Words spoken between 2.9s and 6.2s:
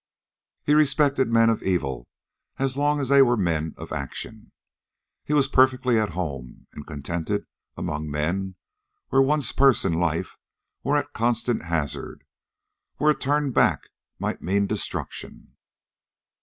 as they were men of action. He was perfectly at